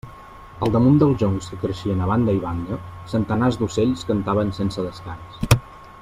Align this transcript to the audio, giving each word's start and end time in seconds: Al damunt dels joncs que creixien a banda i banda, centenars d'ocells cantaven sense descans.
Al 0.67 0.71
damunt 0.75 0.95
dels 1.01 1.19
joncs 1.23 1.49
que 1.51 1.59
creixien 1.65 2.01
a 2.05 2.07
banda 2.13 2.35
i 2.37 2.41
banda, 2.47 2.79
centenars 3.13 3.59
d'ocells 3.63 4.07
cantaven 4.13 4.49
sense 4.61 4.87
descans. 4.91 5.43